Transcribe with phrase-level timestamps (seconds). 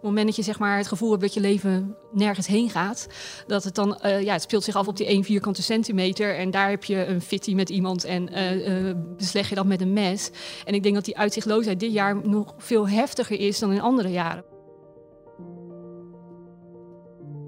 [0.00, 3.06] het moment dat je zeg maar, het gevoel hebt dat je leven nergens heen gaat,
[3.46, 6.36] dat het dan, uh, ja, het speelt zich af op die 1 vierkante centimeter.
[6.36, 9.92] En daar heb je een fitty met iemand en uh, besleg je dat met een
[9.92, 10.30] mes.
[10.64, 14.10] En ik denk dat die uitzichtloosheid dit jaar nog veel heftiger is dan in andere
[14.10, 14.44] jaren.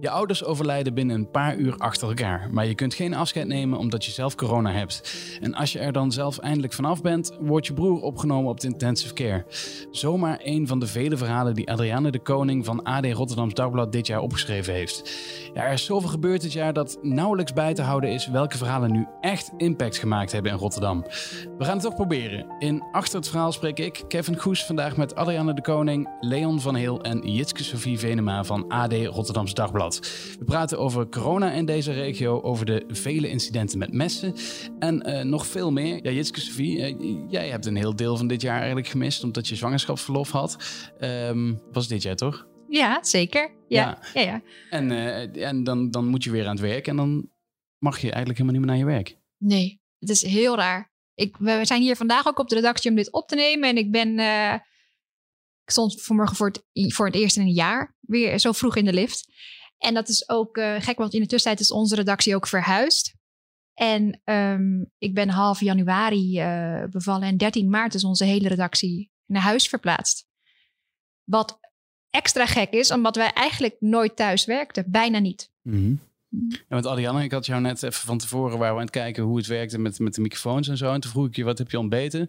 [0.02, 3.78] Je ouders overlijden binnen een paar uur achter elkaar, maar je kunt geen afscheid nemen
[3.78, 5.14] omdat je zelf corona hebt.
[5.40, 8.66] En als je er dan zelf eindelijk vanaf bent, wordt je broer opgenomen op de
[8.66, 9.44] intensive care.
[9.90, 14.06] Zomaar een van de vele verhalen die Adriane de Koning van AD Rotterdams Dagblad dit
[14.06, 15.20] jaar opgeschreven heeft.
[15.54, 19.06] Er is zoveel gebeurd dit jaar dat nauwelijks bij te houden is welke verhalen nu
[19.20, 21.02] echt impact gemaakt hebben in Rotterdam.
[21.58, 22.46] We gaan het toch proberen.
[22.58, 26.74] In Achter het Verhaal spreek ik, Kevin Goes, vandaag met Adriane de Koning, Leon van
[26.74, 29.91] Heel en Jitske Sophie Venema van AD Rotterdams Dagblad.
[30.38, 34.34] We praten over corona in deze regio, over de vele incidenten met messen
[34.78, 36.04] en uh, nog veel meer.
[36.04, 39.48] Ja, Jitske Sofie, uh, jij hebt een heel deel van dit jaar eigenlijk gemist omdat
[39.48, 40.56] je zwangerschapsverlof had.
[41.00, 42.46] Um, was dit jaar toch?
[42.68, 43.54] Ja, zeker.
[43.68, 44.20] Ja, ja.
[44.20, 44.42] ja, ja.
[44.70, 47.30] En, uh, en dan, dan moet je weer aan het werk en dan
[47.78, 49.18] mag je eigenlijk helemaal niet meer naar je werk.
[49.38, 50.92] Nee, het is heel raar.
[51.14, 53.76] Ik, we zijn hier vandaag ook op de redactie om dit op te nemen en
[53.76, 54.18] ik ben...
[55.64, 58.84] ik stond vanmorgen voor het, voor het eerst in een jaar weer zo vroeg in
[58.84, 59.28] de lift.
[59.82, 63.14] En dat is ook uh, gek, want in de tussentijd is onze redactie ook verhuisd.
[63.74, 69.10] En um, ik ben half januari uh, bevallen en 13 maart is onze hele redactie
[69.26, 70.26] naar huis verplaatst.
[71.24, 71.58] Wat
[72.10, 75.50] extra gek is, omdat wij eigenlijk nooit thuis werkten, bijna niet.
[75.62, 76.00] Mm.
[76.48, 79.22] Ja, want Adrianne, ik had jou net even van tevoren waar we aan het kijken
[79.22, 80.92] hoe het werkte met, met de microfoons en zo.
[80.92, 82.26] En toen vroeg ik je, wat heb je ontbeten?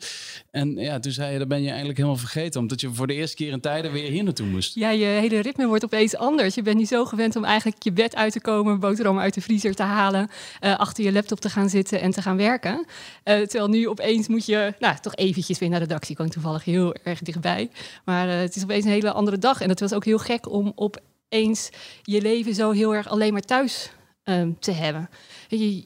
[0.51, 2.61] En ja, toen zei je, dat ben je eigenlijk helemaal vergeten.
[2.61, 4.75] Omdat je voor de eerste keer in tijden weer hier naartoe moest.
[4.75, 6.55] Ja, je hele ritme wordt opeens anders.
[6.55, 9.41] Je bent niet zo gewend om eigenlijk je bed uit te komen, boterham uit de
[9.41, 10.29] vriezer te halen,
[10.61, 12.73] uh, achter je laptop te gaan zitten en te gaan werken.
[12.75, 12.85] Uh,
[13.23, 16.21] terwijl nu opeens moet je, nou, toch eventjes weer naar de redactie.
[16.21, 17.69] Ik toevallig heel erg dichtbij.
[18.05, 19.61] Maar uh, het is opeens een hele andere dag.
[19.61, 21.01] En het was ook heel gek om op
[21.33, 21.69] eens
[22.01, 23.91] je leven zo heel erg alleen maar thuis
[24.23, 25.09] um, te hebben.
[25.47, 25.83] Je,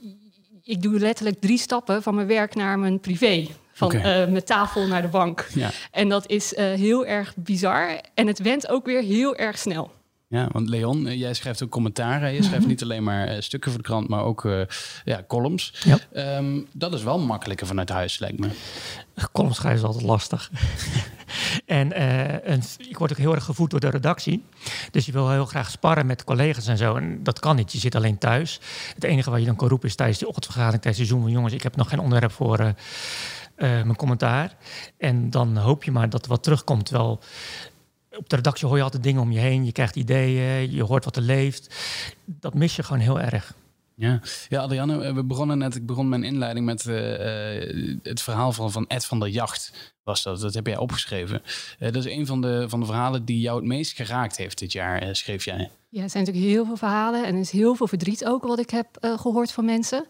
[0.64, 3.48] ik doe letterlijk drie stappen van mijn werk naar mijn privé.
[3.72, 4.22] Van okay.
[4.22, 5.48] uh, mijn tafel naar de bank.
[5.54, 5.70] Ja.
[5.92, 8.02] En dat is uh, heel erg bizar.
[8.14, 9.92] En het went ook weer heel erg snel.
[10.30, 12.34] Ja, want Leon, eh, jij schrijft ook commentaren.
[12.34, 14.62] Je schrijft niet alleen maar stukken voor de krant, maar ook uh,
[15.04, 15.74] ja, columns.
[15.84, 16.38] Ja.
[16.38, 18.50] Um, dat is wel makkelijker vanuit huis, lijkt me.
[19.32, 20.52] Columns schrijven is altijd lastig.
[21.66, 24.44] en, uh, en, ik word ook heel erg gevoed door de redactie.
[24.92, 26.96] Dus je wil heel graag sparren met collega's en zo.
[26.96, 27.72] En dat kan niet.
[27.72, 28.60] Je zit alleen thuis.
[28.94, 31.22] Het enige wat je dan kan roepen is tijdens de ochtendvergadering, tijdens de Zoom.
[31.22, 32.74] Van, jongens, ik heb nog geen onderwerp voor uh,
[33.56, 34.56] mijn commentaar.
[34.98, 36.86] En dan hoop je maar dat er wat terugkomt.
[36.86, 37.20] Terwijl
[38.18, 39.66] op de redactie hoor je altijd dingen om je heen.
[39.66, 41.76] Je krijgt ideeën, je hoort wat er leeft.
[42.26, 43.54] Dat mis je gewoon heel erg.
[43.96, 48.52] Ja, ja Adrianne, we begonnen net, ik begon mijn inleiding met uh, uh, het verhaal
[48.52, 49.94] van, van Ed van der Jacht.
[50.08, 51.42] Was dat, dat heb jij opgeschreven.
[51.80, 54.60] Uh, dat is een van de, van de verhalen die jou het meest geraakt heeft
[54.60, 55.70] dit jaar, schreef jij.
[55.90, 58.60] Ja, er zijn natuurlijk heel veel verhalen en er is heel veel verdriet ook wat
[58.60, 60.06] ik heb uh, gehoord van mensen.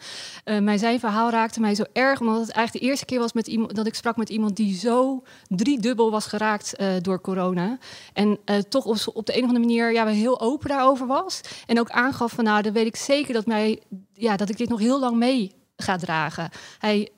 [0.46, 3.34] Uh, maar zijn verhaal raakte mij zo erg, omdat het eigenlijk de eerste keer was
[3.34, 7.78] met iemand, dat ik sprak met iemand die zo driedubbel was geraakt door corona.
[8.14, 11.42] En toch op, op, de een of andere manier ja, heel open daarover was.
[11.66, 13.80] En ook aangaf van nou, dan weet ik zeker dat, mij,
[14.14, 16.50] ja, dat ik dit nog heel lang mee ga dragen.
[16.80, 17.10] Hij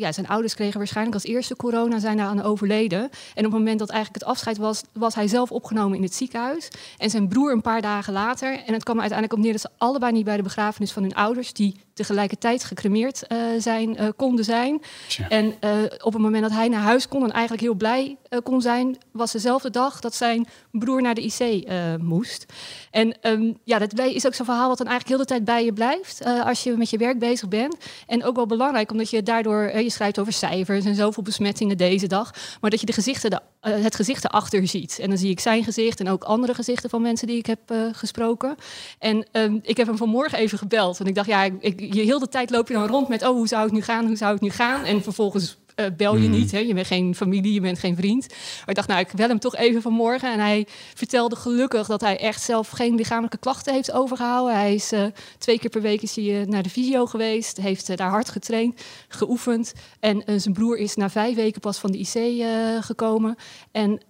[0.00, 3.00] ja, zijn ouders kregen waarschijnlijk als eerste corona, zijn daar aan overleden.
[3.00, 6.14] En op het moment dat eigenlijk het afscheid was, was hij zelf opgenomen in het
[6.14, 6.68] ziekenhuis.
[6.96, 8.62] En zijn broer een paar dagen later.
[8.66, 11.14] En het kwam uiteindelijk op neer dat ze allebei niet bij de begrafenis van hun
[11.14, 14.82] ouders, die tegelijkertijd gecremeerd uh, zijn, uh, konden zijn.
[15.08, 15.28] Tja.
[15.28, 18.60] En uh, op het moment dat hij naar huis kon en eigenlijk heel blij kon
[18.60, 21.68] zijn, was dezelfde dag dat zijn broer naar de IC
[22.00, 22.46] moest.
[22.90, 25.64] En um, ja, dat is ook zo'n verhaal wat dan eigenlijk heel de tijd bij
[25.64, 27.76] je blijft als je met je werk bezig bent.
[28.06, 32.06] En ook wel belangrijk, omdat je daardoor, je schrijft over cijfers en zoveel besmettingen deze
[32.06, 34.98] dag, maar dat je de gezichten, de, het gezicht erachter ziet.
[34.98, 37.60] En dan zie ik zijn gezicht en ook andere gezichten van mensen die ik heb
[37.92, 38.54] gesproken.
[38.98, 42.02] En um, ik heb hem vanmorgen even gebeld, want ik dacht, ja, ik, ik je
[42.02, 44.16] heel de tijd loop je dan rond met, oh, hoe zou het nu gaan, hoe
[44.16, 44.84] zou het nu gaan?
[44.84, 46.34] En vervolgens uh, bel je mm.
[46.34, 46.58] niet, hè?
[46.58, 48.28] je bent geen familie, je bent geen vriend.
[48.28, 50.32] Maar ik dacht, nou, ik bel hem toch even vanmorgen.
[50.32, 54.54] En hij vertelde gelukkig dat hij echt zelf geen lichamelijke klachten heeft overgehouden.
[54.54, 55.04] Hij is uh,
[55.38, 58.82] twee keer per week is hij, uh, naar de visio geweest, heeft daar hard getraind,
[59.08, 59.72] geoefend.
[60.00, 62.44] En zijn broer is na vijf weken pas van de IC
[62.84, 63.36] gekomen.
[63.72, 64.00] En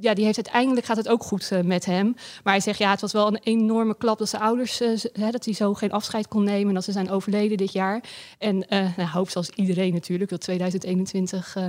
[0.00, 2.14] ja, die heeft uiteindelijk gaat het ook goed met hem.
[2.44, 4.78] Maar hij zegt, ja, het was wel een enorme klap dat zijn ouders,
[5.12, 6.68] hè, dat hij zo geen afscheid kon nemen.
[6.68, 8.02] En dat ze zijn overleden dit jaar.
[8.38, 11.64] En nou, hoop zoals iedereen natuurlijk dat 2021 2020 uh,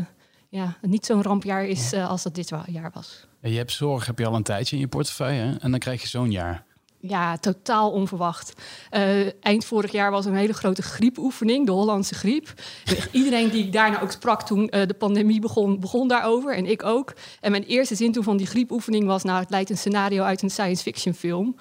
[0.50, 3.28] ja, niet zo'n rampjaar is uh, als dat dit jaar was.
[3.42, 6.08] Je hebt zorg heb je al een tijdje in je portefeuille en dan krijg je
[6.08, 6.66] zo'n jaar.
[7.00, 8.54] ja, totaal onverwacht.
[8.92, 12.54] Uh, eind vorig jaar was een hele grote griepoefening, de Hollandse griep.
[12.86, 16.56] En iedereen die ik daarna ook sprak toen uh, de pandemie begon, begon daarover.
[16.56, 17.14] En ik ook.
[17.40, 19.24] En mijn eerste zin toen van die griepoefening was...
[19.24, 21.56] nou, het lijkt een scenario uit een science fiction film.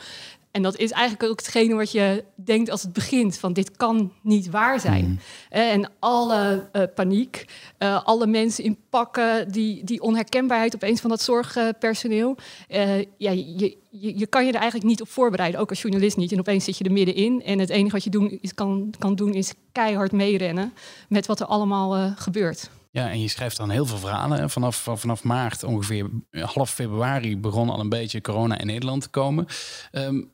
[0.51, 4.13] En dat is eigenlijk ook hetgene wat je denkt als het begint: van dit kan
[4.23, 5.05] niet waar zijn.
[5.05, 5.19] Mm.
[5.49, 7.45] En alle uh, paniek,
[7.79, 12.37] uh, alle mensen in pakken, die, die onherkenbaarheid opeens van dat zorgpersoneel.
[12.69, 16.17] Uh, ja, je, je, je, kan je er eigenlijk niet op voorbereiden, ook als journalist
[16.17, 16.33] niet.
[16.33, 17.43] En opeens zit je er middenin.
[17.43, 20.73] En het enige wat je doen, is, kan, kan doen is keihard meerennen
[21.09, 22.71] met wat er allemaal gebeurt.
[22.93, 24.51] Ja, en je schrijft dan heel veel verhalen.
[24.51, 29.47] Vanaf, vanaf maart, ongeveer half februari, begon al een beetje corona in Nederland te komen.
[29.93, 30.33] Um,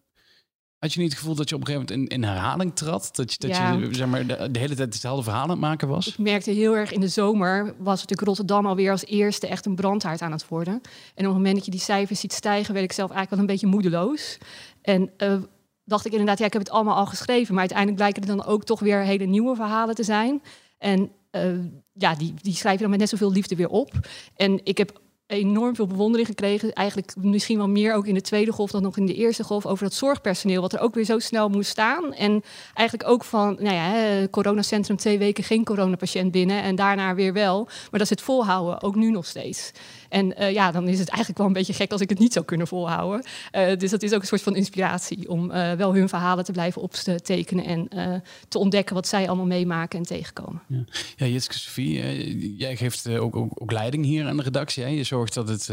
[0.78, 3.08] had je niet het gevoel dat je op een gegeven moment in, in herhaling trad?
[3.12, 5.88] Dat je, dat je zeg maar, de, de, hele tijd hetzelfde verhaal aan het maken
[5.88, 6.06] was?
[6.06, 9.74] Ik merkte heel erg in de zomer was natuurlijk Rotterdam alweer als eerste echt een
[9.74, 10.74] brandhaard aan het worden.
[10.74, 13.40] En op het moment dat je die cijfers ziet stijgen, werd ik zelf eigenlijk wel
[13.40, 14.38] een beetje moedeloos.
[14.82, 15.36] En uh,
[15.84, 17.52] dacht ik inderdaad, ja, ik heb het allemaal al geschreven.
[17.52, 20.42] Maar uiteindelijk blijken er dan ook toch weer hele nieuwe verhalen te zijn.
[20.78, 21.58] En uh,
[21.92, 23.92] ja, die, die schrijf je dan met net zoveel liefde weer op.
[24.34, 26.72] En ik heb enorm veel bewondering gekregen.
[26.72, 29.66] Eigenlijk misschien wel meer ook in de tweede golf dan nog in de eerste golf
[29.66, 30.60] over dat zorgpersoneel.
[30.60, 32.12] Wat er ook weer zo snel moest staan.
[32.12, 32.42] En
[32.74, 36.62] eigenlijk ook van, nou ja, coronacentrum twee weken geen coronapatiënt binnen.
[36.62, 37.64] En daarna weer wel.
[37.64, 39.72] Maar dat is het volhouden, ook nu nog steeds.
[40.08, 42.32] En uh, ja, dan is het eigenlijk wel een beetje gek als ik het niet
[42.32, 43.24] zou kunnen volhouden.
[43.52, 46.52] Uh, dus dat is ook een soort van inspiratie om uh, wel hun verhalen te
[46.52, 50.62] blijven optekenen en te ontdekken wat zij allemaal meemaken en tegenkomen.
[50.68, 50.84] Ja,
[51.16, 54.82] ja Jitske Sofie, jij geeft ook, ook, ook, leiding hier aan de redactie.
[54.82, 54.88] Hè?
[54.88, 55.66] Je zorgt dat het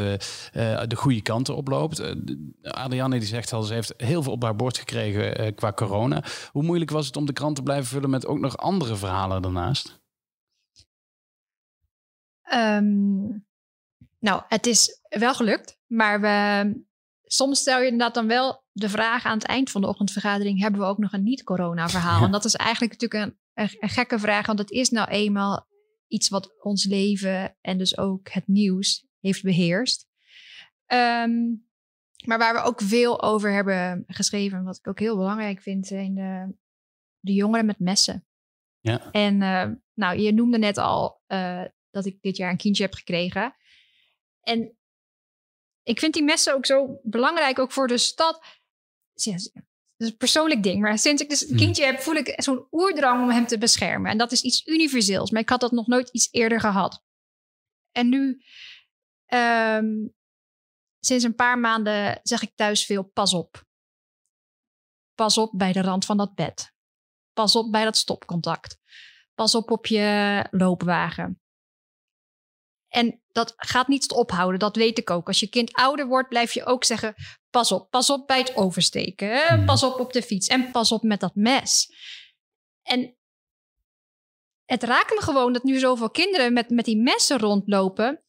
[0.89, 2.01] de goede kanten oploopt.
[2.62, 6.24] Adrianne die zegt al, ze heeft heel veel op haar bord gekregen qua corona.
[6.51, 9.41] Hoe moeilijk was het om de krant te blijven vullen met ook nog andere verhalen
[9.41, 10.01] daarnaast?
[12.53, 13.45] Um,
[14.23, 16.83] nou, het is wel gelukt, maar we,
[17.23, 20.81] soms stel je inderdaad dan wel de vraag aan het eind van de ochtendvergadering: hebben
[20.81, 22.23] we ook nog een niet-corona-verhaal?
[22.25, 25.67] En dat is eigenlijk natuurlijk een, een, gekke vraag, want het is nou eenmaal
[26.07, 30.07] iets wat ons leven en dus ook het nieuws heeft beheerst.
[30.87, 31.67] Um,
[32.25, 36.15] maar waar we ook veel over hebben geschreven, wat ik ook heel belangrijk vind, zijn
[36.15, 36.55] de,
[37.19, 38.25] de jongeren met messen.
[38.79, 39.11] Ja.
[39.11, 42.93] En uh, nou, je noemde net al uh, dat ik dit jaar een kindje heb
[42.93, 43.55] gekregen.
[44.43, 44.77] En
[45.83, 48.45] ik vind die messen ook zo belangrijk, ook voor de stad.
[49.13, 49.51] dat is
[49.97, 50.81] een persoonlijk ding.
[50.81, 51.57] Maar sinds ik dus een hmm.
[51.57, 54.11] kindje heb, voel ik zo'n oerdrang om hem te beschermen.
[54.11, 55.31] En dat is iets universeels.
[55.31, 57.03] Maar ik had dat nog nooit iets eerder gehad.
[57.91, 58.41] En nu,
[59.27, 60.13] um,
[60.99, 63.65] sinds een paar maanden, zeg ik thuis veel: pas op.
[65.15, 66.73] Pas op bij de rand van dat bed.
[67.33, 68.77] Pas op bij dat stopcontact.
[69.35, 71.42] Pas op op je loopwagen.
[72.93, 75.27] En dat gaat niet ophouden, dat weet ik ook.
[75.27, 77.15] Als je kind ouder wordt, blijf je ook zeggen:
[77.49, 79.47] pas op, pas op bij het oversteken.
[79.47, 79.65] Hmm.
[79.65, 81.87] Pas op op de fiets en pas op met dat mes.
[82.81, 83.17] En
[84.65, 88.23] het raakt me gewoon dat nu zoveel kinderen met, met die messen rondlopen.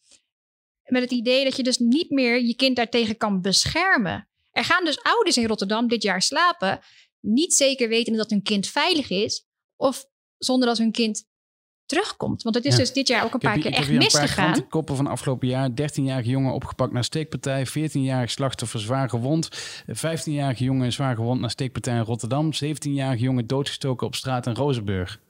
[0.84, 4.28] Met het idee dat je dus niet meer je kind daartegen kan beschermen.
[4.50, 6.80] Er gaan dus ouders in Rotterdam dit jaar slapen,
[7.20, 9.46] niet zeker weten dat hun kind veilig is,
[9.76, 10.04] of
[10.38, 11.32] zonder dat hun kind
[11.86, 12.42] terugkomt.
[12.42, 14.56] Want het is dus dit jaar ook een paar keer echt misgegaan.
[14.56, 15.70] Ik koppen van afgelopen jaar.
[15.70, 17.68] 13-jarige jongen opgepakt naar steekpartij.
[17.68, 19.48] 14-jarig slachtoffer zwaar gewond.
[19.88, 22.50] 15-jarige jongen zwaar gewond naar steekpartij in Rotterdam.
[22.64, 25.20] 17-jarige jongen doodgestoken op straat in Rozenburg.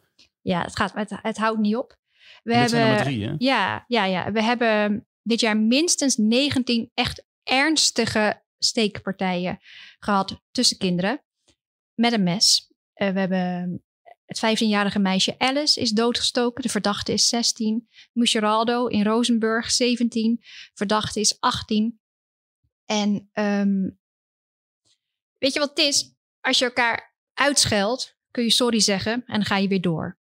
[0.41, 1.97] Ja, het, gaat, het, het houdt niet op.
[2.43, 3.35] We hebben, zijn er drie, hè?
[3.39, 9.59] Ja, ja, ja, we hebben dit jaar minstens 19 echt ernstige steekpartijen
[9.99, 11.23] gehad tussen kinderen
[11.95, 12.73] met een mes.
[12.97, 13.83] Uh, we hebben
[14.25, 16.63] het 15-jarige meisje Alice is doodgestoken.
[16.63, 17.89] De verdachte is 16.
[18.13, 20.41] Muscheraldo in Rozenburg 17.
[20.75, 22.01] Verdachte is 18.
[22.85, 23.99] En um,
[25.39, 26.15] weet je wat het is?
[26.41, 30.19] Als je elkaar uitscheldt, kun je sorry zeggen en dan ga je weer door.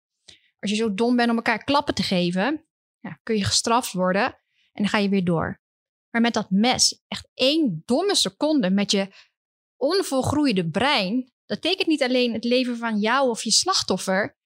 [0.59, 2.67] Als je zo dom bent om elkaar klappen te geven,
[3.01, 4.25] ja, kun je gestraft worden
[4.73, 5.61] en dan ga je weer door.
[6.11, 9.15] Maar met dat mes, echt één domme seconde met je
[9.77, 14.37] onvolgroeide brein, dat tekent niet alleen het leven van jou of je slachtoffer,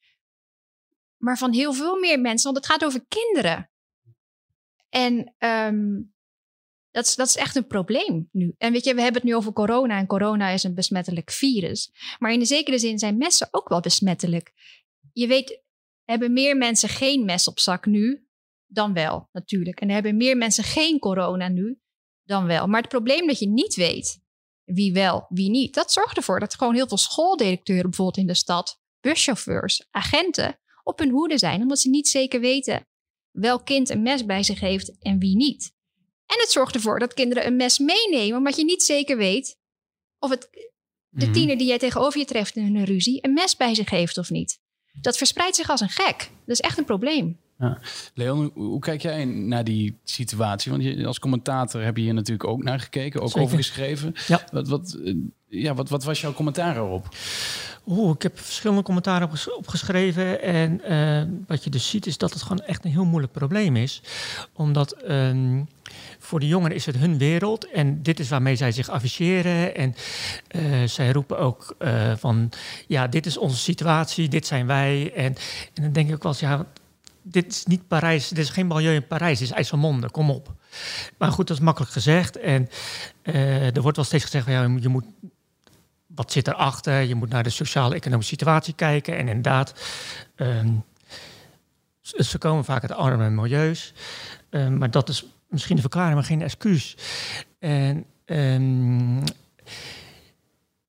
[1.16, 3.70] maar van heel veel meer mensen, want het gaat over kinderen.
[4.88, 6.14] En um,
[6.90, 8.54] dat, is, dat is echt een probleem nu.
[8.58, 11.90] En weet je, we hebben het nu over corona en corona is een besmettelijk virus.
[12.18, 14.52] Maar in de zekere zin zijn messen ook wel besmettelijk.
[15.12, 15.62] Je weet,
[16.04, 18.26] hebben meer mensen geen mes op zak nu
[18.66, 19.80] dan wel, natuurlijk.
[19.80, 21.80] En hebben meer mensen geen corona nu
[22.22, 22.66] dan wel.
[22.66, 24.20] Maar het probleem dat je niet weet,
[24.66, 25.74] wie wel, wie niet.
[25.74, 30.98] Dat zorgt ervoor dat gewoon heel veel schooldirecteuren bijvoorbeeld in de stad, buschauffeurs, agenten op
[30.98, 32.86] hun hoede zijn, omdat ze niet zeker weten
[33.30, 35.74] welk kind een mes bij zich heeft en wie niet.
[36.26, 39.56] En het zorgt ervoor dat kinderen een mes meenemen, omdat je niet zeker weet
[40.18, 40.48] of het
[41.08, 41.32] de Mhm.
[41.34, 44.30] tiener die jij tegenover je treft in een ruzie een mes bij zich heeft of
[44.30, 44.60] niet.
[45.00, 46.18] Dat verspreidt zich als een gek.
[46.18, 47.40] Dat is echt een probleem.
[48.14, 50.70] Leon, hoe, kijk jij naar die situatie?
[50.70, 53.42] Want je, als commentator heb je hier natuurlijk ook naar gekeken, ook Zeker.
[53.42, 54.14] over geschreven.
[54.26, 54.40] Ja.
[54.52, 55.14] Wat, wat, eh,
[55.48, 57.08] ja, wat, wat was jouw commentaar erop?
[57.86, 60.42] Oeh, ik heb verschillende commentaren opges- opgeschreven.
[60.42, 63.76] En eh, wat je dus ziet is dat het gewoon echt een heel moeilijk probleem
[63.76, 64.02] is.
[64.52, 65.62] Omdat ehm,
[66.18, 67.70] voor de jongeren is het hun wereld.
[67.70, 69.74] En dit is waarmee zij zich afficheren.
[69.74, 69.94] En
[70.48, 71.76] eh, zij roepen ook
[72.16, 72.50] van,
[72.86, 75.12] ja, dit is onze situatie, dit zijn wij.
[75.14, 75.34] En,
[75.74, 76.66] en dan denk ik ook wel eens, ja,
[77.28, 80.52] dit is niet Parijs, dit is geen milieu in Parijs, dit is IJsselmonde, kom op.
[81.18, 82.38] Maar goed, dat is makkelijk gezegd.
[82.38, 82.68] En
[83.22, 85.04] eh, er wordt wel steeds gezegd, ja, je moet
[86.16, 87.00] wat zit erachter?
[87.00, 89.16] Je moet naar de sociaal-economische situatie kijken.
[89.16, 89.74] En inderdaad,
[90.34, 90.72] ehm,
[92.00, 93.92] ze ze komen vaak uit arme milieus.
[94.50, 96.96] Ehm, maar dat is misschien een verklaring, maar geen excuus.
[97.58, 99.18] En ehm,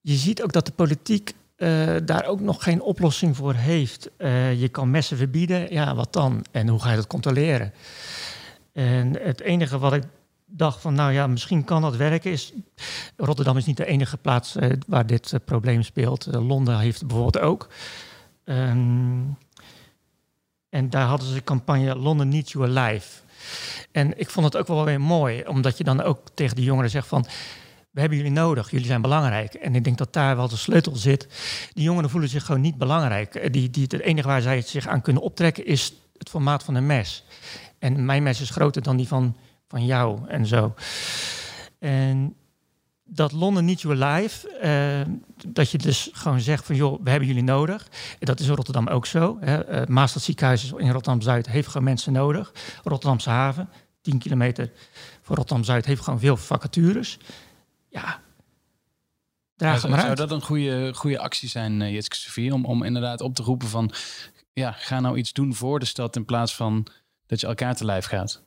[0.02, 4.10] je ziet ook dat de politiek eh, daar ook nog geen oplossing voor heeft.
[4.18, 6.46] Eh, je kan messen verbieden, ja, wat dan?
[6.52, 7.74] En hoe ga je dat controleren?
[8.74, 10.04] En het enige wat ik
[10.46, 12.54] dacht van, nou ja, misschien kan dat werken, is
[13.16, 16.26] Rotterdam is niet de enige plaats eh, waar dit probleem speelt.
[16.32, 17.68] Londen heeft bijvoorbeeld ook.
[18.44, 19.22] Ehm,
[20.70, 23.22] en daar hadden ze de campagne London Needs You Alive.
[23.92, 26.90] En ik vond het ook wel weer mooi, omdat je dan ook tegen die jongeren
[26.90, 27.26] zegt van...
[27.98, 29.54] We hebben jullie nodig, jullie zijn belangrijk.
[29.54, 31.28] En ik denk dat daar wel de sleutel zit.
[31.74, 33.36] Die jongeren voelen zich gewoon niet belangrijk.
[33.36, 36.76] Eh, Die, die, het enige waar zij zich aan kunnen optrekken is het formaat van
[36.76, 37.24] een mes.
[37.80, 39.36] En mijn mes is groter dan die van,
[39.68, 40.74] van jou en zo.
[41.80, 42.36] En
[43.06, 45.14] dat Londen Needs You Alive, eh,
[45.48, 47.88] dat je dus gewoon zegt van joh, we hebben jullie nodig.
[48.20, 49.38] En dat is in Rotterdam ook zo.
[49.40, 49.64] Hè.
[49.64, 49.82] Eh,
[50.78, 52.54] in Rotterdam-Zuid heeft gewoon mensen nodig.
[52.84, 53.70] Rotterdamse haven,
[54.02, 54.72] 10 kilometer
[55.22, 57.18] van Rotterdam-Zuid, heeft gewoon veel vacatures.
[57.90, 58.22] Ja,
[59.56, 60.18] draag hem zou, maar zou uit.
[60.18, 63.68] dat een goede, goede actie zijn, uh, Jitske Sofie, om, om inderdaad op te roepen
[63.68, 63.92] van...
[64.54, 66.88] Ja, ga nou iets doen voor de stad in plaats van
[67.26, 68.46] dat je elkaar te lijf gaat.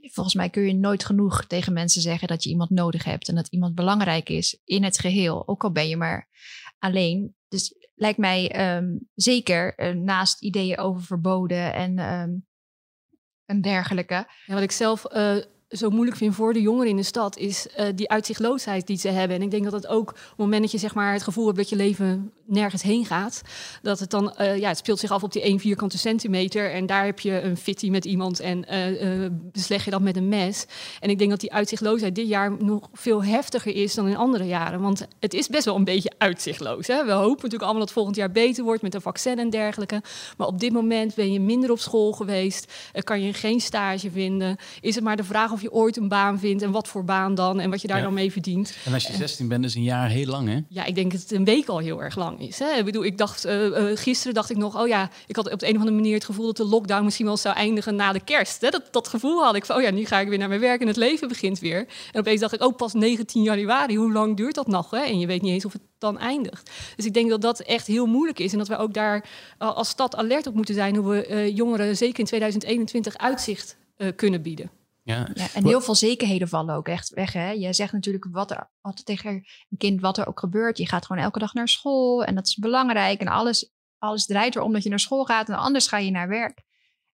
[0.00, 3.34] Volgens mij kun je nooit genoeg tegen mensen zeggen dat je iemand nodig hebt en
[3.34, 6.28] dat iemand belangrijk is in het geheel, ook al ben je maar
[6.78, 7.34] alleen.
[7.48, 12.46] Dus lijkt mij um, zeker uh, naast ideeën over verboden en, um,
[13.44, 14.26] en dergelijke.
[14.46, 15.36] Ja, wat ik zelf uh,
[15.70, 19.08] zo moeilijk vind voor de jongeren in de stad, is uh, die uitzichtloosheid die ze
[19.08, 19.36] hebben.
[19.36, 21.46] En ik denk dat het ook op het moment dat je zeg maar, het gevoel
[21.46, 23.42] hebt dat je leven nergens heen gaat,
[23.82, 26.72] dat het dan, uh, ja, het speelt zich af op die 1 vierkante centimeter.
[26.72, 30.28] En daar heb je een fitty met iemand en uh, besleg je dat met een
[30.28, 30.66] mes.
[31.00, 34.44] En ik denk dat die uitzichtloosheid dit jaar nog veel heftiger is dan in andere
[34.44, 34.80] jaren.
[34.80, 36.86] Want het is best wel een beetje uitzichtloos.
[36.86, 37.04] Hè?
[37.04, 40.02] We hopen natuurlijk allemaal dat volgend jaar beter wordt met een vaccin en dergelijke.
[40.36, 42.72] Maar op dit moment ben je minder op school geweest,
[43.04, 44.56] kan je geen stage vinden.
[44.80, 47.34] Is het maar de vraag of je ooit een baan vindt en wat voor baan
[47.34, 48.02] dan en wat je daar ja.
[48.02, 48.76] dan mee verdient.
[48.84, 50.58] En als je 16 bent, is een jaar heel lang, hè?
[50.68, 52.58] Ja, ik denk dat het een week al heel erg lang is.
[52.58, 52.72] Hè?
[52.78, 55.58] Ik bedoel, ik dacht uh, uh, gisteren dacht ik nog, oh ja, ik had op
[55.58, 58.12] de een of andere manier het gevoel dat de lockdown misschien wel zou eindigen na
[58.12, 58.60] de kerst.
[58.60, 58.70] Hè?
[58.70, 60.80] Dat, dat gevoel had ik van, oh ja, nu ga ik weer naar mijn werk
[60.80, 61.86] en het leven begint weer.
[62.12, 64.90] En opeens dacht ik, oh, pas 19 januari, hoe lang duurt dat nog?
[64.90, 65.00] Hè?
[65.00, 66.70] En je weet niet eens of het dan eindigt.
[66.96, 69.24] Dus ik denk dat dat echt heel moeilijk is en dat we ook daar
[69.58, 73.76] uh, als stad alert op moeten zijn hoe we eh, jongeren zeker in 2021 uitzicht
[73.96, 74.70] eh, kunnen bieden.
[75.02, 75.28] Ja.
[75.34, 75.46] ja.
[75.54, 77.32] en heel veel zekerheden vallen ook echt weg.
[77.32, 77.50] Hè?
[77.50, 79.30] Je zegt natuurlijk wat er altijd tegen
[79.70, 80.78] een kind wat er ook gebeurt.
[80.78, 83.20] Je gaat gewoon elke dag naar school en dat is belangrijk.
[83.20, 86.28] En alles, alles draait erom dat je naar school gaat en anders ga je naar
[86.28, 86.62] werk.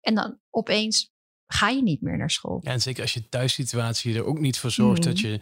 [0.01, 1.13] En dan opeens
[1.47, 2.61] ga je niet meer naar school.
[2.63, 5.11] Ja, en zeker als je thuissituatie er ook niet voor zorgt mm.
[5.11, 5.41] dat je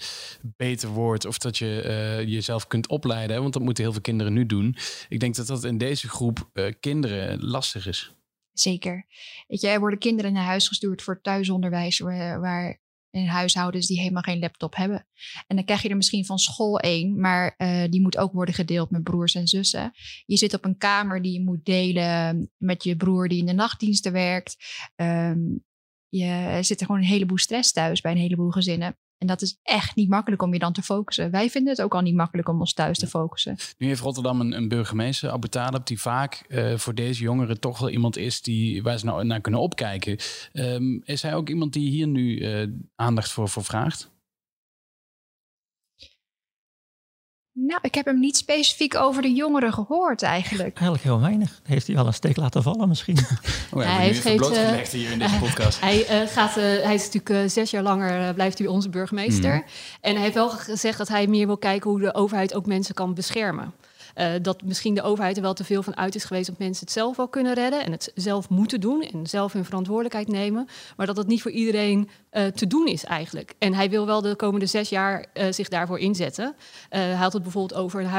[0.57, 3.37] beter wordt of dat je uh, jezelf kunt opleiden.
[3.37, 3.43] Hè?
[3.43, 4.77] Want dat moeten heel veel kinderen nu doen.
[5.09, 8.15] Ik denk dat dat in deze groep uh, kinderen lastig is.
[8.53, 9.07] Zeker.
[9.47, 12.81] Weet je, er worden kinderen naar huis gestuurd voor thuisonderwijs, waar,
[13.11, 15.07] in huishoudens die helemaal geen laptop hebben.
[15.47, 18.55] En dan krijg je er misschien van school één, maar uh, die moet ook worden
[18.55, 19.93] gedeeld met broers en zussen.
[20.27, 23.53] Je zit op een kamer die je moet delen met je broer die in de
[23.53, 24.57] nachtdiensten werkt.
[24.97, 25.65] Um,
[26.09, 28.99] je zit er gewoon een heleboel stress thuis bij een heleboel gezinnen.
[29.23, 31.31] En dat is echt niet makkelijk om je dan te focussen.
[31.31, 33.57] Wij vinden het ook al niet makkelijk om ons thuis te focussen.
[33.79, 37.79] Nu heeft Rotterdam een, een burgemeester, Abu Talib, die vaak uh, voor deze jongeren toch
[37.79, 40.19] wel iemand is die, waar ze nou naar kunnen opkijken.
[40.53, 44.12] Um, is hij ook iemand die hier nu uh, aandacht voor, voor vraagt?
[47.55, 50.77] Nou, ik heb hem niet specifiek over de jongeren gehoord eigenlijk.
[50.77, 51.61] Eigenlijk heel weinig.
[51.63, 53.19] Heeft hij wel een steek laten vallen misschien?
[53.73, 55.81] Oh, ja, hij heeft geen uh, hier in deze podcast.
[55.89, 59.55] hij, uh, gaat, uh, hij is natuurlijk zes jaar langer blijft hij onze burgemeester.
[59.55, 59.65] Mm.
[60.01, 62.95] En hij heeft wel gezegd dat hij meer wil kijken hoe de overheid ook mensen
[62.95, 63.73] kan beschermen.
[64.43, 66.95] Dat misschien de overheid er wel te veel van uit is geweest dat mensen het
[66.95, 70.69] zelf wel kunnen redden en het zelf moeten doen en zelf hun verantwoordelijkheid nemen.
[70.97, 72.09] Maar dat dat niet voor iedereen
[72.55, 73.55] te doen is eigenlijk.
[73.59, 76.55] En hij wil wel de komende zes jaar zich daarvoor inzetten.
[76.89, 78.11] hij had het bijvoorbeeld over een.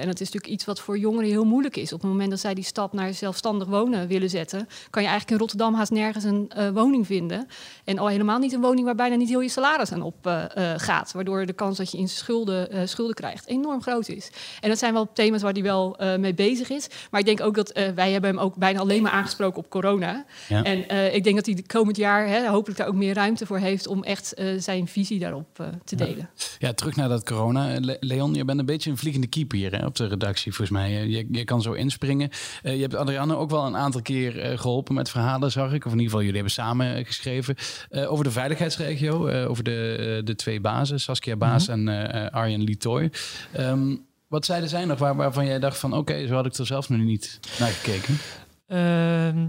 [0.00, 1.92] En dat is natuurlijk iets wat voor jongeren heel moeilijk is.
[1.92, 5.30] Op het moment dat zij die stap naar zelfstandig wonen willen zetten, kan je eigenlijk
[5.30, 7.46] in Rotterdam haast nergens een woning vinden.
[7.84, 11.12] En al helemaal niet een woning waar bijna niet heel je salaris aan op gaat.
[11.12, 14.30] Waardoor de kans dat je in schulden, schulden krijgt enorm groot is.
[14.60, 16.88] En dat zijn wel thema's waar hij wel mee bezig is.
[17.10, 20.24] Maar ik denk ook dat wij hebben hem ook bijna alleen maar aangesproken op corona.
[20.48, 20.62] Ja.
[20.62, 23.58] En ik denk dat hij de komend jaar hè, hopelijk daar ook meer ruimte voor
[23.58, 26.30] heeft om echt zijn visie daarop te delen.
[26.58, 26.72] Ja.
[26.72, 27.78] terug naar dat corona.
[28.00, 31.06] Leon, je bent een beetje een vliegende keeper hier hè, op de redactie, volgens mij.
[31.06, 32.30] Je, je kan zo inspringen.
[32.62, 35.84] je hebt Adrianne ook wel een aantal keer geholpen met verhalen, zag ik.
[35.86, 37.54] Of in ieder geval, jullie hebben samen geschreven
[37.90, 41.88] over de veiligheidsregio, over de, de twee bazen, Saskia Baas mhm.
[41.88, 43.10] en Arjen Litoy.
[43.52, 43.96] Ehm,
[44.28, 46.88] wat zeiden zij nog waar, waarvan jij dacht van oké, zo had ik er zelf
[46.88, 48.18] nog niet naar gekeken?
[48.66, 49.46] Ehm,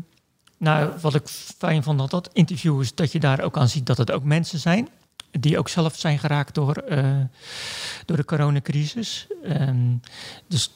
[0.57, 3.85] nou, wat ik fijn vond dat dat interview is dat je daar ook aan ziet
[3.85, 4.89] dat het ook mensen zijn
[5.31, 7.21] die ook zelf zijn geraakt door, uh,
[8.05, 9.27] door de coronacrisis.
[9.45, 9.99] Um,
[10.47, 10.71] dus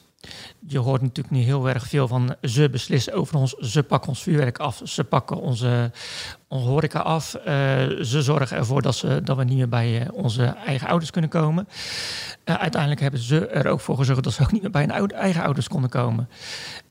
[0.66, 4.22] je hoort natuurlijk niet heel erg veel van ze beslissen over ons, ze pakken ons
[4.22, 5.90] vuurwerk af, ze pakken onze,
[6.48, 7.44] onze horeca af, uh,
[8.02, 11.30] ze zorgen ervoor dat, ze, dat we niet meer bij uh, onze eigen ouders kunnen
[11.30, 11.68] komen.
[12.44, 15.10] Uh, uiteindelijk hebben ze er ook voor gezorgd dat ze ook niet meer bij hun
[15.10, 16.28] eigen ouders konden komen.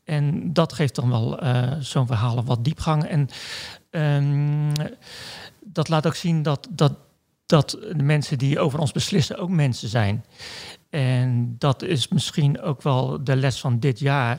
[0.04, 1.38] En dat geeft dan wel
[1.80, 3.04] zo'n verhaal wat diepgang.
[3.04, 3.28] En
[3.90, 4.72] um,
[5.60, 6.92] dat laat ook zien dat, dat,
[7.46, 10.24] dat de mensen die over ons beslissen ook mensen zijn.
[10.90, 14.38] En dat is misschien ook wel de les van dit jaar.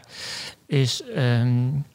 [0.65, 1.85] Is um,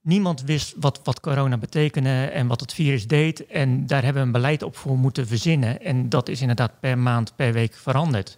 [0.00, 3.46] niemand wist wat, wat corona betekende en wat het virus deed.
[3.46, 5.80] En daar hebben we een beleid op voor moeten verzinnen.
[5.80, 8.36] En dat is inderdaad per maand, per week veranderd.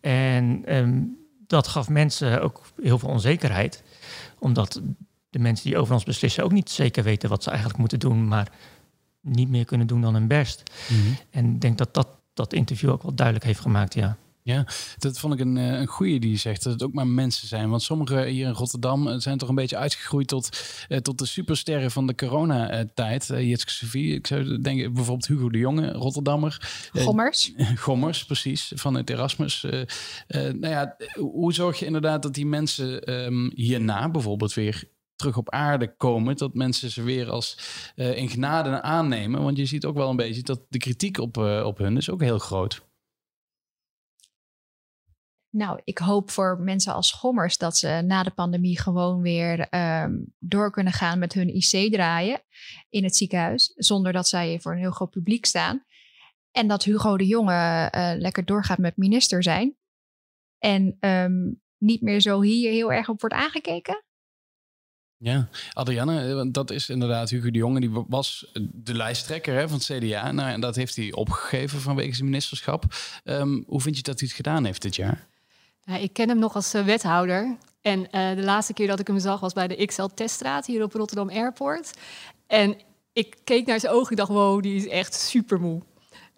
[0.00, 3.82] En um, dat gaf mensen ook heel veel onzekerheid.
[4.38, 4.80] Omdat
[5.30, 8.28] de mensen die over ons beslissen ook niet zeker weten wat ze eigenlijk moeten doen,
[8.28, 8.52] maar
[9.26, 10.62] niet meer kunnen doen dan hun best.
[10.88, 11.16] Mm -hmm.
[11.30, 14.16] En ik denk dat, dat dat interview ook wel duidelijk heeft gemaakt, ja.
[14.46, 14.66] Ja,
[14.98, 17.70] dat vond ik een, eh, een goede die zegt dat het ook maar mensen zijn.
[17.70, 20.48] Want sommigen hier in Rotterdam eh, zijn toch een beetje uitgegroeid tot,
[20.88, 23.28] uh, tot de supersterren van de coronatijd.
[23.28, 26.88] Uh, Jitske Sofie, ik zou denken bijvoorbeeld Hugo de Jonge, Rotterdammer.
[26.92, 27.52] Gommers.
[27.76, 29.66] Gommers, precies, van het Erasmus.
[30.28, 35.50] nou ja, hoe zorg je inderdaad dat die mensen um, hierna bijvoorbeeld weer terug op
[35.50, 37.58] aarde komen, dat mensen ze weer als
[37.94, 39.42] in genade aannemen?
[39.42, 42.20] Want je ziet ook wel een beetje dat de kritiek op, op hun is ook
[42.20, 42.84] heel groot.
[45.56, 50.34] Nou, ik hoop voor mensen als schommers dat ze na de pandemie gewoon weer um,
[50.38, 52.42] door kunnen gaan met hun IC draaien
[52.88, 55.84] in het ziekenhuis, zonder dat zij voor een heel groot publiek staan.
[56.50, 59.76] En dat Hugo de Jonge uh, lekker doorgaat met minister zijn.
[60.58, 64.04] En um, niet meer zo hier heel erg op wordt aangekeken.
[65.18, 67.80] Ja, Adrianne, eh, dat is inderdaad Hugo de Jonge.
[67.80, 70.32] Die was de lijsttrekker hè, van het CDA.
[70.32, 72.84] Nou, en dat heeft hij opgegeven vanwege zijn ministerschap.
[73.24, 75.26] Um, hoe vind je dat hij het gedaan heeft dit jaar?
[75.84, 77.56] Nou, ik ken hem nog als uh, wethouder.
[77.80, 80.82] En uh, de laatste keer dat ik hem zag was bij de XL Teststraat hier
[80.82, 81.90] op Rotterdam Airport.
[82.46, 82.76] En
[83.12, 85.82] ik keek naar zijn ogen en dacht, wow, die is echt super moe.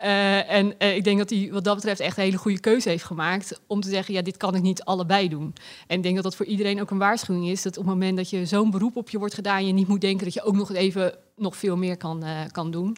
[0.03, 2.89] Uh, en uh, ik denk dat hij wat dat betreft echt een hele goede keuze
[2.89, 5.55] heeft gemaakt om te zeggen, ja, dit kan ik niet allebei doen.
[5.87, 8.17] En ik denk dat dat voor iedereen ook een waarschuwing is, dat op het moment
[8.17, 10.57] dat je zo'n beroep op je wordt gedaan, je niet moet denken dat je ook
[10.57, 12.97] nog even nog veel meer kan, uh, kan doen.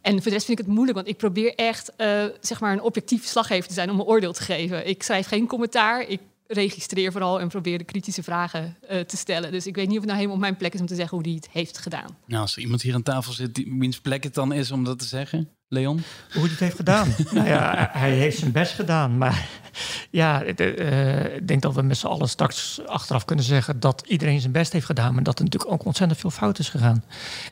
[0.00, 1.92] En voor de rest vind ik het moeilijk, want ik probeer echt
[2.40, 4.88] zeg maar een objectief verslaggever te zijn om een oordeel te geven.
[4.88, 9.52] Ik schrijf geen commentaar, ik registreer vooral en probeer de kritische vragen te stellen.
[9.52, 11.26] Dus ik weet niet of het nou helemaal mijn plek is om te zeggen hoe
[11.26, 12.16] hij het heeft gedaan.
[12.26, 14.84] Nou, als er iemand hier aan tafel zit die, wiens plek het dan is om
[14.84, 16.02] dat te zeggen, Leon?
[16.32, 17.14] Hoe hij het heeft gedaan?
[17.34, 19.18] nou ja, hij heeft zijn best gedaan.
[19.18, 19.48] Maar
[20.10, 24.40] ja, uh, ik denk dat we met z'n allen straks achteraf kunnen zeggen dat iedereen
[24.40, 25.14] zijn best heeft gedaan.
[25.14, 27.04] Maar dat er natuurlijk ook ontzettend veel fout is gegaan.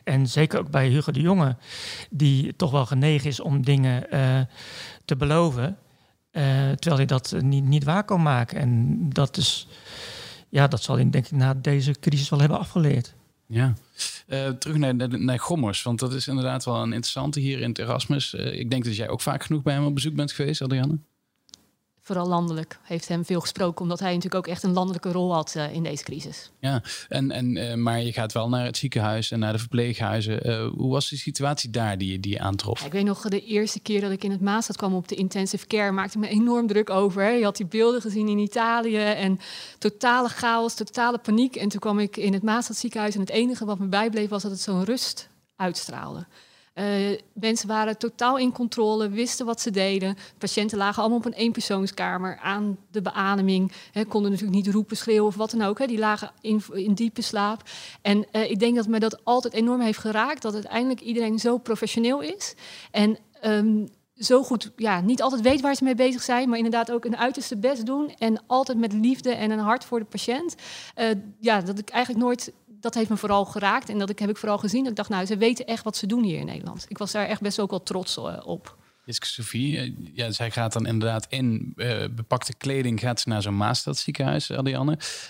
[0.03, 1.55] En zeker ook bij Hugo de Jonge,
[2.09, 4.39] die toch wel genegen is om dingen uh,
[5.05, 5.77] te beloven.
[6.31, 8.59] Uh, terwijl hij dat niet, niet waar kan maken.
[8.59, 9.67] En dat is,
[10.49, 13.13] ja, dat zal hij denk ik na deze crisis wel hebben afgeleerd.
[13.47, 13.73] Ja,
[14.27, 17.79] uh, terug naar, naar, Gommers, want dat is inderdaad wel een interessante hier in het
[17.79, 18.33] Erasmus.
[18.33, 20.97] Uh, ik denk dat jij ook vaak genoeg bij hem op bezoek bent geweest, Adrianne
[22.05, 25.53] vooral landelijk heeft hem veel gesproken, omdat hij natuurlijk ook echt een landelijke rol had
[25.57, 26.51] uh, in deze crisis.
[26.59, 30.49] Ja, en, en, uh, maar je gaat wel naar het ziekenhuis en naar de verpleeghuizen.
[30.49, 32.79] Uh, hoe was de situatie daar die, die je aantrof?
[32.79, 35.15] Ja, ik weet nog, de eerste keer dat ik in het Maasstad kwam op de
[35.15, 37.21] intensive care, maakte me enorm druk over.
[37.23, 37.29] Hè.
[37.29, 39.39] Je had die beelden gezien in Italië en
[39.77, 41.55] totale chaos, totale paniek.
[41.55, 44.41] En toen kwam ik in het Maasstad ziekenhuis en het enige wat me bijbleef was
[44.41, 46.25] dat het zo'n rust uitstraalde.
[46.75, 50.17] Uh, mensen waren totaal in controle, wisten wat ze deden.
[50.37, 53.71] Patiënten lagen allemaal op een eenpersoonskamer aan de beademing.
[53.91, 55.87] Hè, konden natuurlijk niet roepen, schreeuwen of wat dan ook.
[55.87, 57.61] Die lagen in, in diepe slaap.
[58.01, 60.41] En uh, ik denk dat me dat altijd enorm heeft geraakt.
[60.41, 62.53] Dat uiteindelijk iedereen zo professioneel is.
[62.91, 66.91] En um, zo goed, ja, niet altijd weet waar ze mee bezig zijn, maar inderdaad
[66.91, 70.55] ook een uiterste best doen en altijd met liefde en een hart voor de patiënt.
[70.97, 71.05] Uh,
[71.39, 72.53] ja, dat ik eigenlijk nooit,
[72.85, 74.81] dat heeft me vooral geraakt en dat ik, heb ik vooral gezien.
[74.81, 76.85] Dat ik dacht, nou, ze weten echt wat ze doen hier in Nederland.
[76.87, 78.77] Ik was daar echt best ook wel trots uh, op.
[79.05, 83.41] Jiske Sophie, eh, ja, zij gaat dan inderdaad in uh, bepakte kleding, gaat ze naar
[83.41, 84.49] zo'n Maastad ziekenhuis.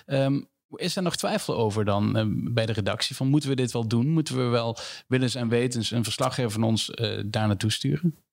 [0.05, 3.15] Um, is er nog twijfel over dan bij de redactie?
[3.15, 4.09] Van moeten we dit wel doen?
[4.09, 6.91] Moeten we wel willens en wetens een verslaggever van ons
[7.25, 8.24] daar naartoe sturen?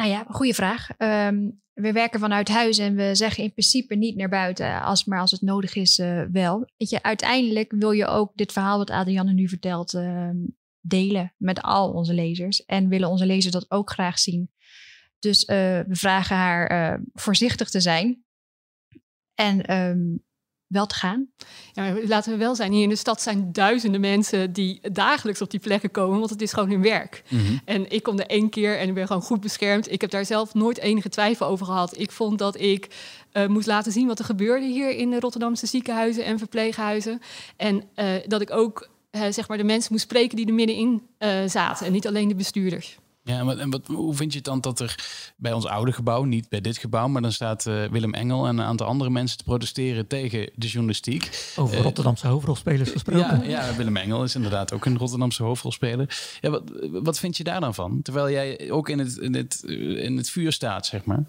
[0.00, 0.88] Nou ja, goede vraag.
[0.98, 5.20] Um, we werken vanuit huis en we zeggen in principe niet naar buiten, als, maar
[5.20, 6.70] als het nodig is uh, wel.
[6.76, 10.30] Weet je, uiteindelijk wil je ook dit verhaal wat Adrianne nu vertelt uh,
[10.80, 12.64] delen met al onze lezers.
[12.64, 14.50] En willen onze lezers dat ook graag zien.
[15.18, 18.24] Dus uh, we vragen haar voorzichtig te zijn.
[19.34, 20.24] En um,
[20.70, 21.28] wel te gaan.
[21.72, 25.50] Ja, laten we wel zijn, hier in de stad zijn duizenden mensen die dagelijks op
[25.50, 27.22] die plekken komen, want het is gewoon hun werk.
[27.28, 27.60] Mm -hmm.
[27.64, 29.92] En ik kom er één keer en ik ben gewoon goed beschermd.
[29.92, 31.98] Ik heb daar zelf nooit enige twijfel over gehad.
[31.98, 32.88] Ik vond dat ik
[33.32, 37.20] uh, moest laten zien wat er gebeurde hier in de Rotterdamse ziekenhuizen en verpleeghuizen.
[37.56, 41.02] En uh, dat ik ook uh, zeg maar de mensen moest spreken die er middenin
[41.46, 42.98] zaten en niet alleen de bestuurders.
[43.30, 44.94] Ja, en wat, en wat, hoe vind je het dan dat er
[45.36, 48.58] bij ons oude gebouw, niet bij dit gebouw, maar dan staat uh, Willem Engel en
[48.58, 51.52] een aantal andere mensen te protesteren tegen de journalistiek.
[51.56, 53.48] Over uh, Rotterdamse hoofdrolspelers gesproken.
[53.48, 56.18] Ja, ja, Willem Engel is inderdaad ook een Rotterdamse hoofdrolspeler.
[56.40, 58.02] Ja, wat, wat vind je daar dan van?
[58.02, 59.62] Terwijl jij ook in het, in het,
[59.96, 61.24] in het vuur staat, zeg maar.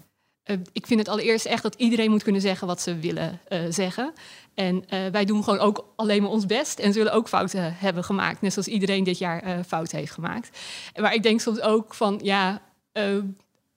[0.46, 3.60] Uh, ik vind het allereerst echt dat iedereen moet kunnen zeggen wat ze willen uh,
[3.68, 4.12] zeggen.
[4.54, 8.04] En uh, wij doen gewoon ook alleen maar ons best en zullen ook fouten hebben
[8.04, 8.40] gemaakt.
[8.40, 10.58] Net zoals iedereen dit jaar fouten heeft gemaakt.
[10.96, 12.62] Maar ik denk soms ook van, ja,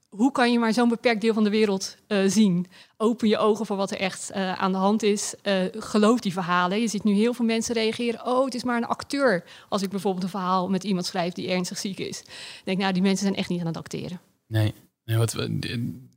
[0.10, 1.97] hoe kan je maar zo'n beperkt deel van de wereld
[2.28, 2.67] zien?
[2.97, 5.34] Open je ogen voor wat er echt aan de hand is.
[5.71, 6.82] geloof die verhalen.
[6.82, 8.25] Je ziet nu heel veel mensen reageren.
[8.25, 9.43] Oh, het is maar een acteur.
[9.69, 12.21] Als ik bijvoorbeeld een verhaal met iemand schrijf die ernstig ziek is.
[12.23, 14.19] Dan denk ik, nou, die mensen zijn echt niet aan het acteren.
[14.47, 14.73] Nee.
[15.05, 15.35] Nee, wat,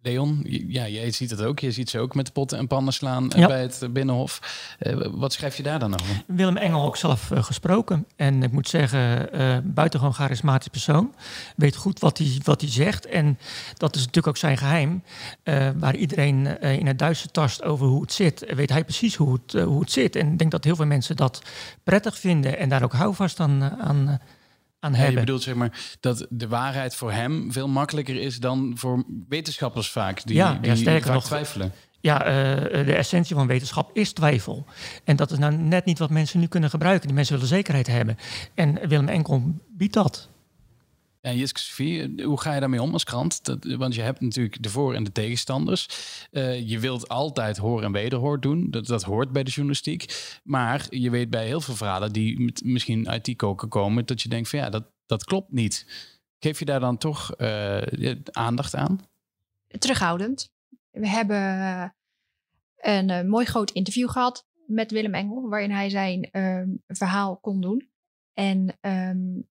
[0.03, 1.59] Leon, ja, jij ziet het ook.
[1.59, 3.47] Je ziet ze ook met potten en pannen slaan ja.
[3.47, 4.41] bij het Binnenhof.
[4.81, 6.23] Uh, wat schrijf je daar dan over?
[6.27, 8.07] Willem Engel ook zelf uh, gesproken.
[8.17, 11.15] En ik moet zeggen, uh, buitengewoon charismatisch persoon.
[11.57, 13.07] Weet goed wat hij wat hij zegt.
[13.07, 13.39] En
[13.75, 15.03] dat is natuurlijk ook zijn geheim.
[15.79, 18.55] waar iedereen in het duister tast over hoe het zit.
[18.55, 20.17] Weet hij precies hoe het, hoe het zit.
[20.17, 21.43] En ik denk dat heel veel mensen dat
[21.85, 22.59] prettig vinden.
[22.59, 24.21] En daar ook houvast aan, aan
[24.81, 25.13] aan hebben.
[25.13, 29.05] Ja, je bedoelt zeg maar dat de waarheid voor hem veel makkelijker is dan voor
[29.29, 31.73] wetenschappers vaak die, ja, die sterker vaak nog, twijfelen.
[32.01, 34.67] Ja, uh, de essentie van wetenschap is twijfel.
[35.05, 37.07] En dat is nou net niet wat mensen nu kunnen gebruiken.
[37.07, 38.19] Die mensen willen zekerheid hebben.
[38.55, 40.29] En Willem Enkel biedt dat.
[41.29, 43.45] Ja, Jiske hoe ga je daarmee om als krant?
[43.45, 45.89] Dat, want je hebt natuurlijk de voor- en de tegenstanders.
[46.31, 48.71] Uh, je wilt altijd hoor en wederhoor doen.
[48.71, 50.39] Dat, dat hoort bij de journalistiek.
[50.45, 54.07] Maar je weet bij heel veel verhalen die misschien uit die koken komen...
[54.07, 55.87] dat je denkt van ja, dat, dat klopt niet.
[56.39, 57.83] Geef je daar dan toch uh,
[58.31, 59.01] aandacht aan?
[59.79, 60.53] Terughoudend.
[60.91, 61.43] We hebben
[62.77, 65.49] een uh, mooi groot interview gehad met Willem Engel...
[65.49, 66.31] waarin hij zijn
[66.87, 67.91] verhaal kon doen.
[68.35, 69.49] En um,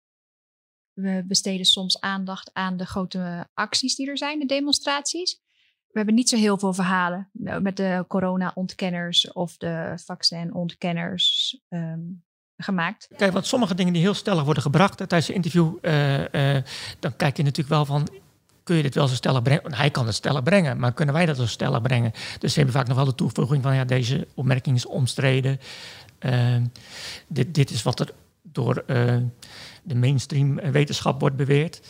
[1.02, 5.40] we besteden soms aandacht aan de grote acties die er zijn, de demonstraties.
[5.88, 7.30] We hebben niet zo heel veel verhalen
[7.62, 12.24] met de corona-ontkenners of de vaccin-ontkenners um,
[12.58, 13.08] gemaakt.
[13.18, 16.64] Kijk, want sommige dingen die heel stellig worden gebracht tijdens het interview, uh, uh,
[17.00, 18.08] dan kijk je natuurlijk wel van,
[18.64, 19.74] kun je dit wel zo stellig brengen?
[19.74, 22.12] Hij kan het stellig brengen, maar kunnen wij dat zo stellig brengen?
[22.40, 25.60] Dus ze hebben vaak nog wel de toevoeging van, ja, deze opmerking is omstreden.
[26.20, 26.56] Uh,
[27.28, 28.84] dit, dit is wat er door
[29.88, 31.82] de mainstream wetenschap wordt beweerd.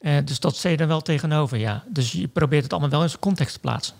[0.00, 1.84] Uh, dus dat zit je er wel tegenover, ja.
[1.88, 3.94] Dus je probeert het allemaal wel in zijn context te plaatsen.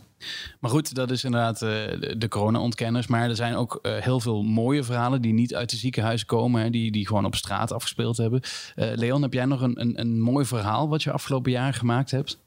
[0.60, 1.70] Maar goed, dat is inderdaad uh,
[2.18, 3.06] de, corona-ontkenners.
[3.06, 6.62] Maar er zijn ook uh, heel veel mooie verhalen die niet uit de ziekenhuizen komen.
[6.62, 8.40] Hè, die, die gewoon op straat afgespeeld hebben.
[8.74, 12.38] Leon, heb jij nog een, een, een mooi verhaal wat je afgelopen jaar gemaakt hebt?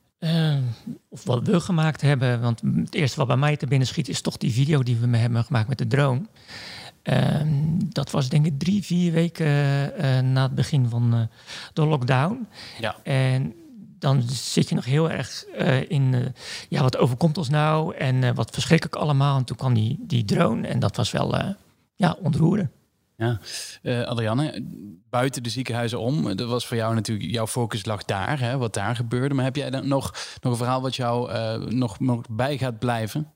[1.10, 2.42] of wat we gemaakt hebben.
[2.42, 5.18] Want het eerste wat bij mij te binnen schiet is toch die video die we
[5.18, 6.22] hebben gemaakt met de drone.
[7.12, 11.22] Um, dat was denk ik drie, vier weken uh, na het begin van uh,
[11.74, 12.48] de lockdown.
[12.80, 12.96] Ja.
[13.04, 13.54] En
[14.00, 16.34] dan zit je nog heel erg uh, in,
[16.70, 19.38] ja, wat overkomt ons nou en wat verschrikkelijk allemaal.
[19.38, 21.56] En toen kwam die, die drone en dat was wel,
[21.96, 22.70] ja, ontroerend.
[23.16, 23.40] Ja,
[23.84, 24.66] uh, Adrianne,
[25.10, 28.74] buiten de ziekenhuizen om, dat was voor jou natuurlijk, jouw focus lag daar, hè, wat
[28.74, 29.36] daar gebeurde.
[29.36, 32.80] Maar heb jij dan nog, nog een verhaal wat jou uh, nog, nog bij gaat
[32.80, 33.34] blijven?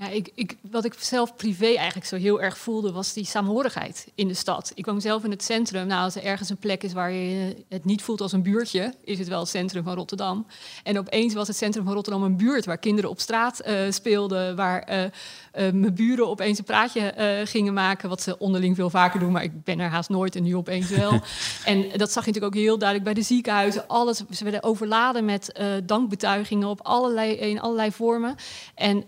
[0.00, 4.08] Ja, ik, ik, wat ik zelf privé eigenlijk zo heel erg voelde, was die saamhorigheid
[4.14, 4.72] in de stad.
[4.74, 5.86] Ik woon zelf in het centrum.
[5.86, 8.94] Nou, als er ergens een plek is waar je het niet voelt als een buurtje,
[9.04, 10.46] is het wel het centrum van Rotterdam.
[10.82, 14.56] En opeens was het centrum van Rotterdam een buurt waar kinderen op straat uh, speelden,
[14.56, 15.10] waar uh, uh,
[15.52, 19.64] mijn buren opeens een praatje gingen maken, wat ze onderling veel vaker doen, maar ik
[19.64, 21.12] ben er haast nooit en nu opeens wel.
[21.64, 23.88] en dat zag je natuurlijk ook heel duidelijk bij de ziekenhuizen.
[23.88, 28.34] Alles, ze werden overladen met dankbetuigingen op allerlei, in allerlei vormen.
[28.74, 29.04] En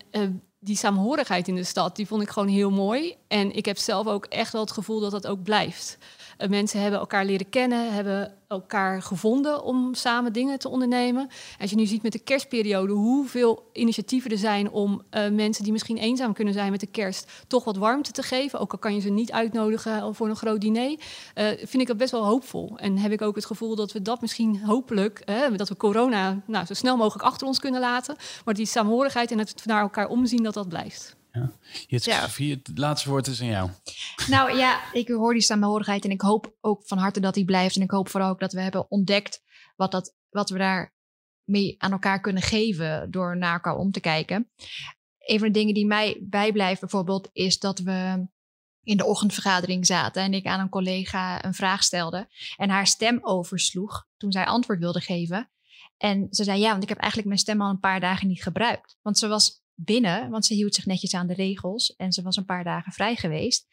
[0.67, 3.17] die saamhorigheid in de stad, die vond ik gewoon heel mooi.
[3.29, 5.99] En ik heb zelf ook echt wel het gevoel dat dat ook blijft.
[6.39, 11.29] Uh, mensen hebben elkaar leren kennen, hebben elkaar gevonden om samen dingen te ondernemen.
[11.61, 15.73] Als je nu ziet met de kerstperiode hoeveel initiatieven er zijn om uh, mensen die
[15.73, 18.59] misschien eenzaam kunnen zijn met de kerst toch wat warmte te geven.
[18.59, 20.99] Ook al kan je ze niet uitnodigen voor een groot diner,
[21.57, 22.73] vind ik dat best wel hoopvol.
[22.77, 26.67] En heb ik ook het gevoel dat we dat misschien hopelijk, dat we corona nou,
[26.67, 28.17] zo snel mogelijk achter ons kunnen laten.
[28.45, 31.16] Maar die saamhorigheid en het naar elkaar omzien, dat dat blijft.
[31.37, 31.53] Ja.
[31.87, 32.29] ja.
[32.51, 33.71] het laatste woord is aan jou.
[34.29, 37.77] Nou ja, ik hoor die samenhorigheid en ik hoop ook van harte dat die blijft.
[37.77, 39.43] En ik hoop vooral ook dat we hebben ontdekt
[39.77, 40.95] wat, dat, wat we daar
[41.45, 44.51] mee aan elkaar kunnen geven door naar elkaar om te kijken.
[45.19, 48.27] Een van de dingen die mij bijblijft bijvoorbeeld is dat we
[48.83, 53.19] in de ochtendvergadering zaten en ik aan een collega een vraag stelde en haar stem
[53.23, 55.51] oversloeg toen zij antwoord wilde geven.
[55.97, 58.43] En ze zei ja, want ik heb eigenlijk mijn stem al een paar dagen niet
[58.43, 58.99] gebruikt.
[59.03, 62.37] Want ze was binnen, want ze hield zich netjes aan de regels en ze was
[62.37, 63.67] een paar dagen vrij geweest.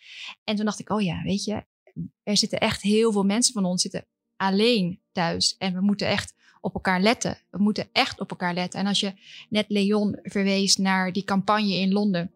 [0.43, 1.65] En toen dacht ik, oh ja, weet je,
[2.23, 6.33] er zitten echt heel veel mensen van ons zitten alleen thuis en we moeten echt
[6.61, 7.37] op elkaar letten.
[7.49, 8.79] We moeten echt op elkaar letten.
[8.79, 9.13] En als je
[9.49, 12.31] net Leon verwees naar die campagne in Londen,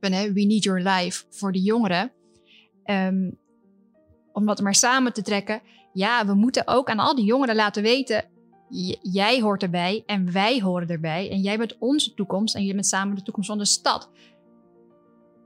[0.00, 2.12] van, hè, We Need Your Life voor de jongeren,
[2.84, 3.38] um,
[4.32, 5.62] om dat maar samen te trekken.
[5.92, 8.24] Ja, we moeten ook aan al die jongeren laten weten
[9.02, 11.30] jij hoort erbij en wij horen erbij.
[11.30, 14.10] En jij bent onze toekomst en jij bent samen de toekomst van de stad.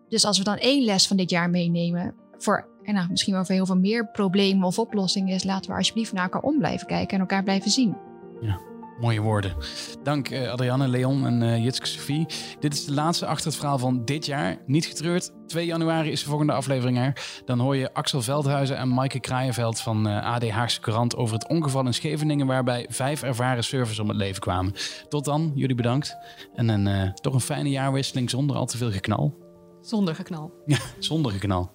[0.08, 3.44] Dus als we dan één les van dit jaar meenemen voor en nou, misschien wel
[3.44, 6.86] voor heel veel meer problemen of oplossingen is, laten we alsjeblieft naar elkaar om blijven
[6.86, 7.96] kijken en elkaar blijven zien.
[8.40, 8.60] Ja.
[9.00, 9.56] Mooie woorden.
[10.02, 12.26] Dank uh, Adrianne, Leon en uh, Jitske Sophie.
[12.60, 14.58] Dit is de laatste achter het verhaal van dit jaar.
[14.66, 15.32] Niet getreurd.
[15.46, 17.40] 2 januari is de volgende aflevering er.
[17.44, 21.34] Dan hoor je Axel Veldhuizen en Maaike Kraaienveld van uh, eh, AD Haagse Courant over
[21.34, 24.74] het ongeval in Scheveningen waarbij vijf ervaren surfers om het leven kwamen.
[25.08, 26.16] Tot dan, jullie bedankt.
[26.54, 29.34] En een, toch een fijne jaarwisseling zonder al te veel geknal.
[29.80, 30.52] Zonder geknal.
[30.66, 31.74] Ja, zonder geknal.